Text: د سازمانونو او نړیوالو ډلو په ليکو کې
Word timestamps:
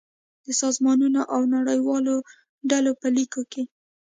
د 0.45 0.47
سازمانونو 0.61 1.21
او 1.33 1.41
نړیوالو 1.55 2.15
ډلو 2.69 2.91
په 3.01 3.07
ليکو 3.15 3.41
کې 3.51 3.63